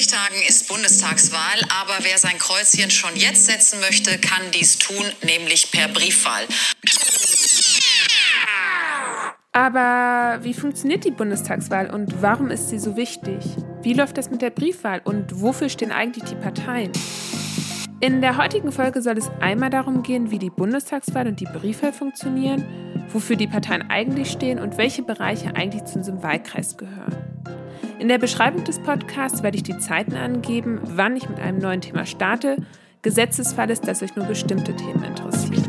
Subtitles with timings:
[0.00, 5.04] 40 Tagen ist Bundestagswahl, aber wer sein Kreuzchen schon jetzt setzen möchte, kann dies tun,
[5.22, 6.46] nämlich per Briefwahl.
[9.52, 13.44] Aber wie funktioniert die Bundestagswahl und warum ist sie so wichtig?
[13.82, 16.92] Wie läuft das mit der Briefwahl und wofür stehen eigentlich die Parteien?
[18.00, 21.92] In der heutigen Folge soll es einmal darum gehen, wie die Bundestagswahl und die Briefwahl
[21.92, 27.16] funktionieren, wofür die Parteien eigentlich stehen und welche Bereiche eigentlich zu unserem Wahlkreis gehören.
[27.98, 31.80] In der Beschreibung des Podcasts werde ich die Zeiten angeben, wann ich mit einem neuen
[31.80, 32.56] Thema starte.
[33.02, 35.64] Gesetzesfall ist, dass euch nur bestimmte Themen interessieren.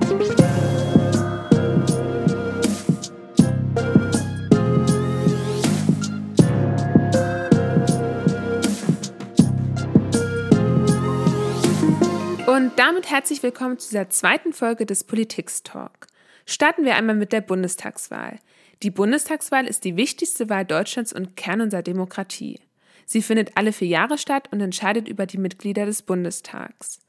[12.48, 16.11] Und damit herzlich willkommen zu dieser zweiten Folge des Politikstalk.
[16.52, 18.38] Starten wir einmal mit der Bundestagswahl.
[18.84, 22.60] Die Bundestagswahl ist die wichtigste Wahl Deutschlands und Kern unserer Demokratie.
[23.06, 27.00] Sie findet alle vier Jahre statt und entscheidet über die Mitglieder des Bundestags.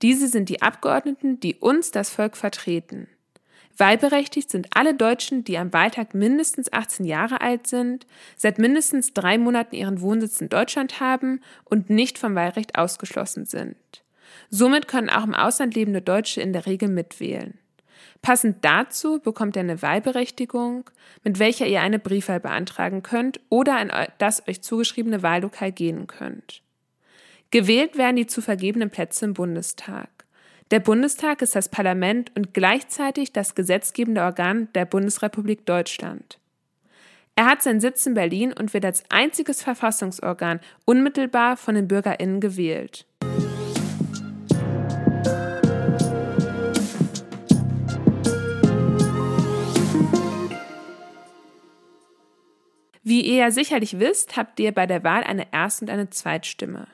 [0.00, 3.08] Diese sind die Abgeordneten, die uns, das Volk, vertreten.
[3.76, 8.06] Wahlberechtigt sind alle Deutschen, die am Wahltag mindestens 18 Jahre alt sind,
[8.36, 13.74] seit mindestens drei Monaten ihren Wohnsitz in Deutschland haben und nicht vom Wahlrecht ausgeschlossen sind.
[14.50, 17.58] Somit können auch im Ausland lebende Deutsche in der Regel mitwählen.
[18.22, 20.88] Passend dazu bekommt ihr eine Wahlberechtigung,
[21.22, 26.62] mit welcher ihr eine Briefwahl beantragen könnt oder an das euch zugeschriebene Wahllokal gehen könnt.
[27.50, 30.08] Gewählt werden die zu vergebenen Plätze im Bundestag.
[30.70, 36.38] Der Bundestag ist das Parlament und gleichzeitig das gesetzgebende Organ der Bundesrepublik Deutschland.
[37.36, 42.40] Er hat seinen Sitz in Berlin und wird als einziges Verfassungsorgan unmittelbar von den Bürgerinnen
[42.40, 43.06] gewählt.
[53.04, 56.88] Wie ihr ja sicherlich wisst, habt ihr bei der Wahl eine Erst- und eine Zweitstimme.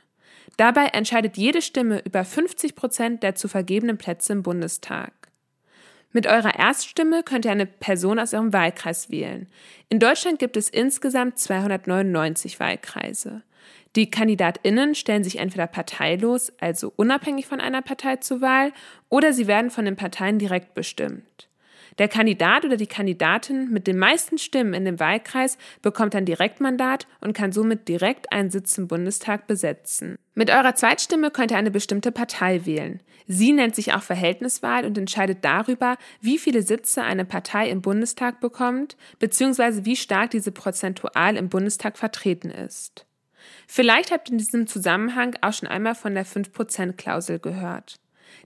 [0.56, 5.12] Dabei entscheidet jede Stimme über 50 Prozent der zu vergebenen Plätze im Bundestag.
[6.12, 9.46] Mit eurer Erststimme könnt ihr eine Person aus eurem Wahlkreis wählen.
[9.88, 13.42] In Deutschland gibt es insgesamt 299 Wahlkreise.
[13.94, 18.72] Die KandidatInnen stellen sich entweder parteilos, also unabhängig von einer Partei zur Wahl,
[19.08, 21.49] oder sie werden von den Parteien direkt bestimmt.
[21.98, 27.06] Der Kandidat oder die Kandidatin mit den meisten Stimmen in dem Wahlkreis bekommt ein Direktmandat
[27.20, 30.18] und kann somit direkt einen Sitz im Bundestag besetzen.
[30.34, 33.00] Mit eurer Zweitstimme könnt ihr eine bestimmte Partei wählen.
[33.26, 38.40] Sie nennt sich auch Verhältniswahl und entscheidet darüber, wie viele Sitze eine Partei im Bundestag
[38.40, 43.06] bekommt, beziehungsweise wie stark diese prozentual im Bundestag vertreten ist.
[43.66, 48.00] Vielleicht habt ihr in diesem Zusammenhang auch schon einmal von der 5%-Klausel gehört.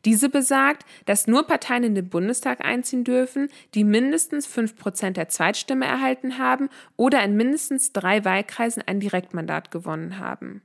[0.05, 5.87] Diese besagt, dass nur Parteien in den Bundestag einziehen dürfen, die mindestens 5% der Zweitstimme
[5.87, 10.63] erhalten haben oder in mindestens drei Wahlkreisen ein Direktmandat gewonnen haben.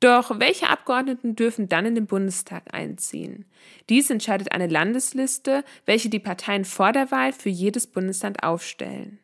[0.00, 3.44] Doch welche Abgeordneten dürfen dann in den Bundestag einziehen?
[3.90, 9.18] Dies entscheidet eine Landesliste, welche die Parteien vor der Wahl für jedes Bundesland aufstellen.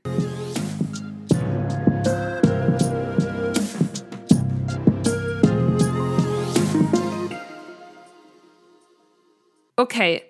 [9.76, 10.22] Okay,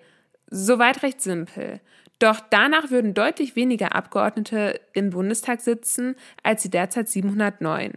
[0.49, 1.79] soweit recht simpel.
[2.19, 7.93] Doch danach würden deutlich weniger Abgeordnete im Bundestag sitzen als die derzeit 709.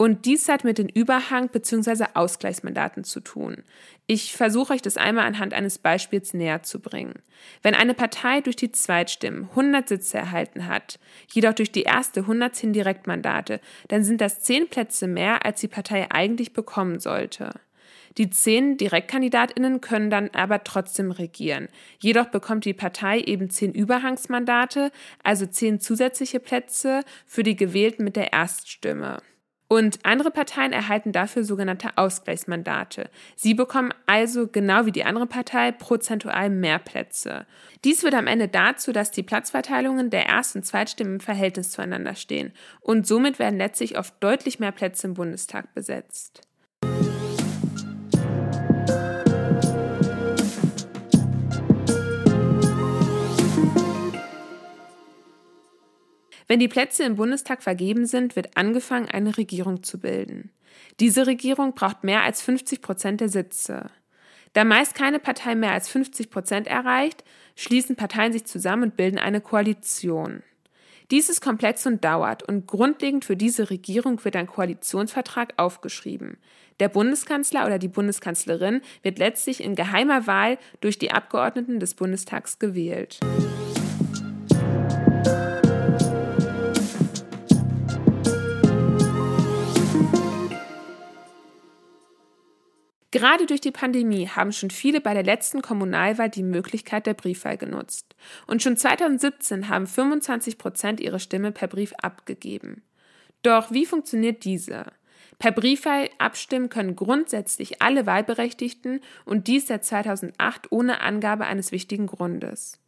[0.00, 2.04] Und dies hat mit den Überhang- bzw.
[2.14, 3.64] Ausgleichsmandaten zu tun.
[4.06, 7.14] Ich versuche euch das einmal anhand eines Beispiels näher zu bringen.
[7.62, 11.00] Wenn eine Partei durch die Zweitstimmen 100 Sitze erhalten hat,
[11.32, 16.06] jedoch durch die erste 110 Direktmandate, dann sind das 10 Plätze mehr, als die Partei
[16.12, 17.50] eigentlich bekommen sollte.
[18.16, 21.68] Die zehn Direktkandidatinnen können dann aber trotzdem regieren.
[21.98, 24.90] Jedoch bekommt die Partei eben zehn Überhangsmandate,
[25.22, 29.20] also zehn zusätzliche Plätze für die Gewählten mit der Erststimme.
[29.70, 33.10] Und andere Parteien erhalten dafür sogenannte Ausgleichsmandate.
[33.36, 37.46] Sie bekommen also genau wie die andere Partei prozentual mehr Plätze.
[37.84, 42.14] Dies führt am Ende dazu, dass die Platzverteilungen der Erst- und Zweitstimmen im Verhältnis zueinander
[42.14, 42.54] stehen.
[42.80, 46.47] Und somit werden letztlich oft deutlich mehr Plätze im Bundestag besetzt.
[56.48, 60.50] Wenn die Plätze im Bundestag vergeben sind, wird angefangen, eine Regierung zu bilden.
[60.98, 63.90] Diese Regierung braucht mehr als 50 Prozent der Sitze.
[64.54, 67.22] Da meist keine Partei mehr als 50 Prozent erreicht,
[67.54, 70.42] schließen Parteien sich zusammen und bilden eine Koalition.
[71.10, 76.38] Dies ist komplex und dauert und grundlegend für diese Regierung wird ein Koalitionsvertrag aufgeschrieben.
[76.80, 82.58] Der Bundeskanzler oder die Bundeskanzlerin wird letztlich in geheimer Wahl durch die Abgeordneten des Bundestags
[82.58, 83.20] gewählt.
[93.10, 97.56] Gerade durch die Pandemie haben schon viele bei der letzten Kommunalwahl die Möglichkeit der Briefwahl
[97.56, 98.14] genutzt.
[98.46, 102.82] Und schon 2017 haben 25 Prozent ihre Stimme per Brief abgegeben.
[103.42, 104.84] Doch wie funktioniert diese?
[105.38, 112.08] Per Briefwahl abstimmen können grundsätzlich alle Wahlberechtigten und dies seit 2008 ohne Angabe eines wichtigen
[112.08, 112.80] Grundes.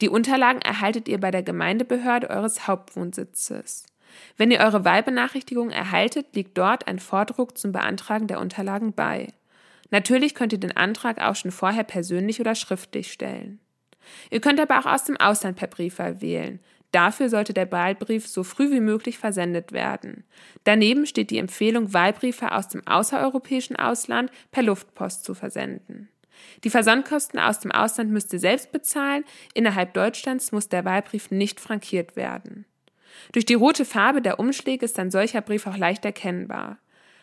[0.00, 3.84] Die Unterlagen erhaltet ihr bei der Gemeindebehörde eures Hauptwohnsitzes.
[4.36, 9.28] Wenn ihr eure Wahlbenachrichtigung erhaltet, liegt dort ein Vordruck zum Beantragen der Unterlagen bei.
[9.90, 13.60] Natürlich könnt ihr den Antrag auch schon vorher persönlich oder schriftlich stellen.
[14.30, 16.60] Ihr könnt aber auch aus dem Ausland per Briefwahl wählen.
[16.92, 20.24] Dafür sollte der Wahlbrief so früh wie möglich versendet werden.
[20.64, 26.08] Daneben steht die Empfehlung, Wahlbriefe aus dem außereuropäischen Ausland per Luftpost zu versenden.
[26.64, 31.60] Die Versandkosten aus dem Ausland müsst ihr selbst bezahlen, innerhalb Deutschlands muss der Wahlbrief nicht
[31.60, 32.64] frankiert werden.
[33.32, 36.78] Durch die rote Farbe der Umschläge ist ein solcher Brief auch leicht erkennbar.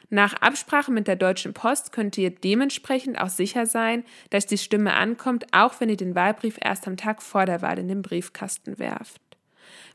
[0.09, 4.93] Nach Absprache mit der Deutschen Post könnt ihr dementsprechend auch sicher sein, dass die Stimme
[4.93, 8.79] ankommt, auch wenn ihr den Wahlbrief erst am Tag vor der Wahl in den Briefkasten
[8.79, 9.21] werft.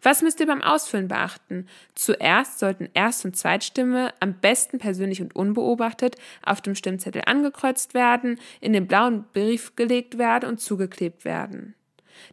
[0.02, 1.66] Was müsst ihr beim Ausfüllen beachten?
[1.94, 8.38] Zuerst sollten Erst- und Zweitstimme am besten persönlich und unbeobachtet auf dem Stimmzettel angekreuzt werden,
[8.60, 11.74] in den blauen Brief gelegt werden und zugeklebt werden.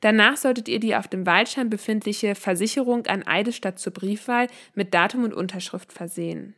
[0.02, 5.24] Danach solltet ihr die auf dem Wahlschein befindliche Versicherung an Eidesstadt zur Briefwahl mit Datum
[5.24, 6.56] und Unterschrift versehen.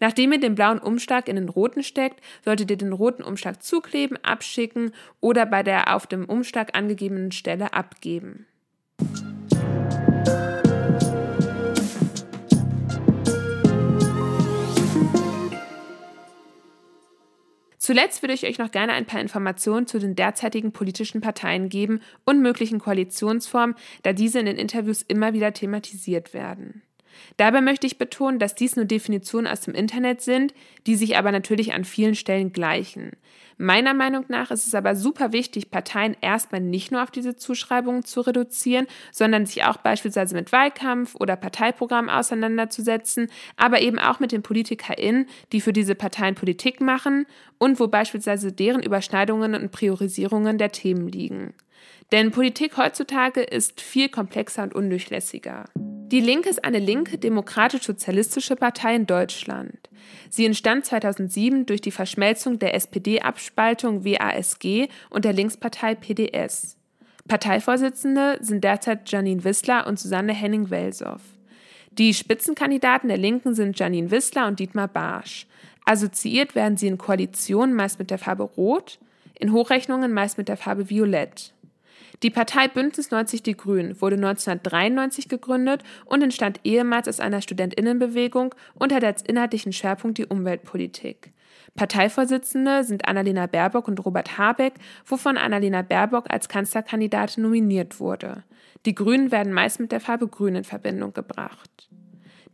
[0.00, 4.18] Nachdem ihr den blauen Umschlag in den roten steckt, solltet ihr den roten Umschlag zukleben,
[4.22, 8.46] abschicken oder bei der auf dem Umschlag angegebenen Stelle abgeben.
[17.86, 22.00] Zuletzt würde ich euch noch gerne ein paar Informationen zu den derzeitigen politischen Parteien geben
[22.24, 26.82] und möglichen Koalitionsformen, da diese in den Interviews immer wieder thematisiert werden.
[27.36, 30.54] Dabei möchte ich betonen, dass dies nur Definitionen aus dem Internet sind,
[30.86, 33.12] die sich aber natürlich an vielen Stellen gleichen.
[33.58, 38.04] Meiner Meinung nach ist es aber super wichtig, Parteien erstmal nicht nur auf diese Zuschreibungen
[38.04, 44.32] zu reduzieren, sondern sich auch beispielsweise mit Wahlkampf oder Parteiprogramm auseinanderzusetzen, aber eben auch mit
[44.32, 47.24] den PolitikerInnen, die für diese Parteien Politik machen
[47.56, 51.54] und wo beispielsweise deren Überschneidungen und Priorisierungen der Themen liegen.
[52.12, 55.64] Denn Politik heutzutage ist viel komplexer und undurchlässiger.
[56.12, 59.76] Die Linke ist eine linke demokratisch-sozialistische Partei in Deutschland.
[60.30, 66.76] Sie entstand 2007 durch die Verschmelzung der SPD-Abspaltung WASG und der Linkspartei PDS.
[67.26, 71.18] Parteivorsitzende sind derzeit Janine Wissler und Susanne Henning-Welsow.
[71.90, 75.48] Die Spitzenkandidaten der Linken sind Janine Wissler und Dietmar Barsch.
[75.86, 79.00] Assoziiert werden sie in Koalitionen meist mit der Farbe Rot,
[79.34, 81.52] in Hochrechnungen meist mit der Farbe Violett.
[82.22, 88.54] Die Partei Bündnis 90 Die Grünen wurde 1993 gegründet und entstand ehemals aus einer Studentinnenbewegung
[88.74, 91.32] und hat als inhaltlichen Schwerpunkt die Umweltpolitik.
[91.74, 94.74] Parteivorsitzende sind Annalena Baerbock und Robert Habeck,
[95.04, 98.44] wovon Annalena Baerbock als Kanzlerkandidatin nominiert wurde.
[98.86, 101.88] Die Grünen werden meist mit der Farbe Grün in Verbindung gebracht.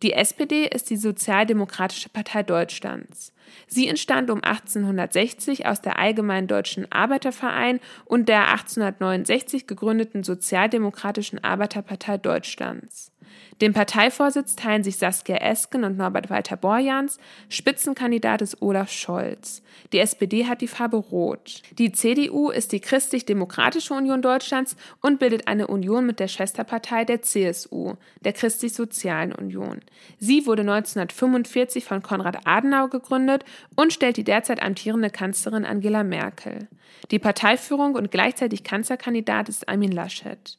[0.03, 3.33] Die SPD ist die Sozialdemokratische Partei Deutschlands.
[3.69, 12.19] Sie entstand um 1860 aus der Allgemeinen Deutschen Arbeiterverein und der 1869 gegründeten Sozialdemokratischen Arbeiterpartei
[12.19, 13.12] Deutschlands.
[13.61, 17.19] Den Parteivorsitz teilen sich Saskia Esken und Norbert Walter Borjans.
[17.49, 19.63] Spitzenkandidat ist Olaf Scholz.
[19.93, 21.63] Die SPD hat die Farbe Rot.
[21.79, 27.23] Die CDU ist die Christlich-Demokratische Union Deutschlands und bildet eine Union mit der Schwesterpartei der
[27.23, 29.81] CSU, der Christlich-Sozialen Union.
[30.19, 33.45] Sie wurde 1945 von Konrad Adenauer gegründet
[33.77, 36.69] und stellt die derzeit amtierende Kanzlerin Angela Merkel.
[37.11, 40.59] Die Parteiführung und gleichzeitig Kanzlerkandidat ist Armin Laschet.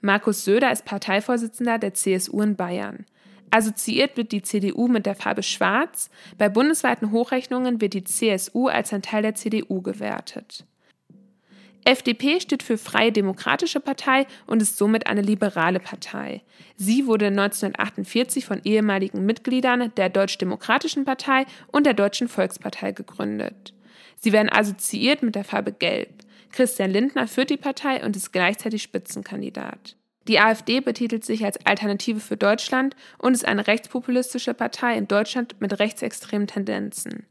[0.00, 3.04] Markus Söder ist Parteivorsitzender der CSU in Bayern.
[3.50, 6.08] Assoziiert wird die CDU mit der Farbe Schwarz.
[6.38, 10.64] Bei bundesweiten Hochrechnungen wird die CSU als ein Teil der CDU gewertet.
[11.84, 16.42] FDP steht für Freie Demokratische Partei und ist somit eine liberale Partei.
[16.76, 23.74] Sie wurde 1948 von ehemaligen Mitgliedern der Deutsch-Demokratischen Partei und der Deutschen Volkspartei gegründet.
[24.18, 26.19] Sie werden assoziiert mit der Farbe Gelb.
[26.52, 29.96] Christian Lindner führt die Partei und ist gleichzeitig Spitzenkandidat.
[30.28, 35.60] Die AfD betitelt sich als Alternative für Deutschland und ist eine rechtspopulistische Partei in Deutschland
[35.60, 37.26] mit rechtsextremen Tendenzen.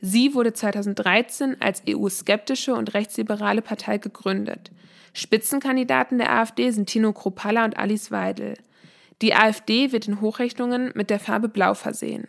[0.00, 4.70] Sie wurde 2013 als EU-skeptische und rechtsliberale Partei gegründet.
[5.14, 8.54] Spitzenkandidaten der AfD sind Tino Kropalla und Alice Weidel.
[9.22, 12.28] Die AfD wird in Hochrechnungen mit der Farbe Blau versehen.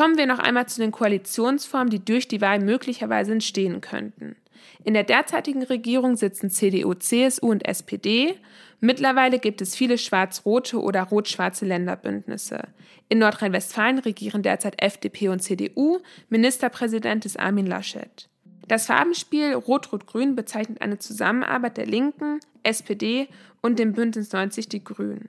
[0.00, 4.34] Kommen wir noch einmal zu den Koalitionsformen, die durch die Wahl möglicherweise entstehen könnten.
[4.82, 8.34] In der derzeitigen Regierung sitzen CDU, CSU und SPD.
[8.80, 12.62] Mittlerweile gibt es viele schwarz-rote oder rot-schwarze Länderbündnisse.
[13.10, 15.98] In Nordrhein-Westfalen regieren derzeit FDP und CDU,
[16.30, 18.30] Ministerpräsident ist Armin Laschet.
[18.68, 23.28] Das Farbenspiel Rot-Rot-Grün bezeichnet eine Zusammenarbeit der Linken, SPD
[23.60, 25.28] und dem Bündnis 90 Die Grünen.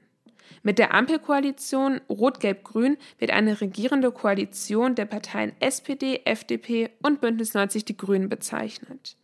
[0.63, 7.85] Mit der Ampelkoalition Rot-Gelb-Grün wird eine regierende Koalition der Parteien SPD, FDP und Bündnis 90
[7.85, 9.17] Die Grünen bezeichnet.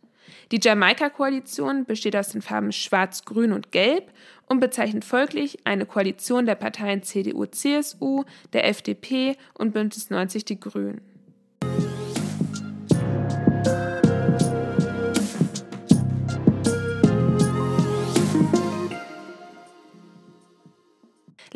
[0.50, 4.10] Die Jamaika-Koalition besteht aus den Farben Schwarz, Grün und Gelb
[4.46, 10.60] und bezeichnet folglich eine Koalition der Parteien CDU, CSU, der FDP und Bündnis 90 Die
[10.60, 11.17] Grünen.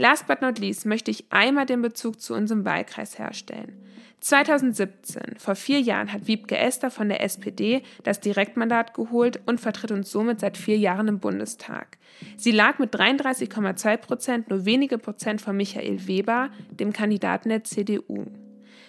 [0.03, 3.81] Last but not least möchte ich einmal den Bezug zu unserem Wahlkreis herstellen.
[4.19, 9.93] 2017, vor vier Jahren, hat Wiebke Esther von der SPD das Direktmandat geholt und vertritt
[9.93, 11.99] uns somit seit vier Jahren im Bundestag.
[12.37, 18.27] Sie lag mit 33,2 Prozent nur wenige Prozent von Michael Weber, dem Kandidaten der CDU.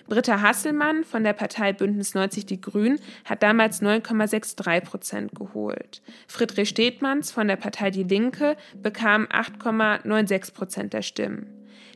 [0.07, 6.01] Britta Hasselmann von der Partei Bündnis 90 Die Grünen hat damals 9,63 Prozent geholt.
[6.27, 11.47] Friedrich Stedmanns von der Partei Die Linke bekam 8,96 Prozent der Stimmen.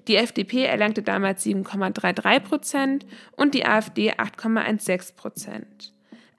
[0.08, 5.94] Die FDP erlangte damals 7,33 Prozent und die AfD 8,16 Prozent.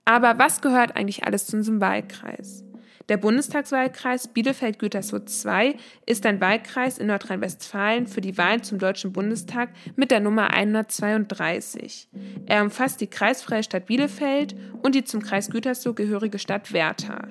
[0.05, 2.63] Aber was gehört eigentlich alles zu unserem Wahlkreis?
[3.09, 5.75] Der Bundestagswahlkreis Bielefeld-Gütersloh II
[6.05, 12.07] ist ein Wahlkreis in Nordrhein-Westfalen für die Wahlen zum Deutschen Bundestag mit der Nummer 132.
[12.45, 17.29] Er umfasst die kreisfreie Stadt Bielefeld und die zum Kreis Gütersloh gehörige Stadt Werther.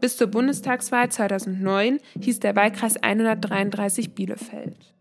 [0.00, 4.95] Bis zur Bundestagswahl 2009 hieß der Wahlkreis 133 Bielefeld.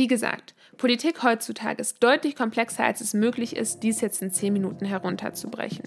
[0.00, 4.50] Wie gesagt, Politik heutzutage ist deutlich komplexer, als es möglich ist, dies jetzt in 10
[4.50, 5.84] Minuten herunterzubrechen.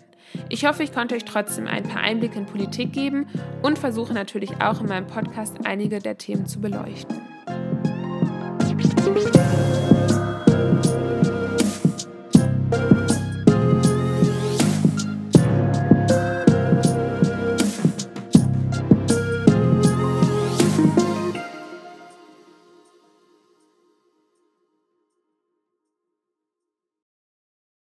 [0.49, 3.25] Ich hoffe, ich konnte euch trotzdem ein paar Einblicke in Politik geben
[3.63, 7.21] und versuche natürlich auch in meinem Podcast einige der Themen zu beleuchten.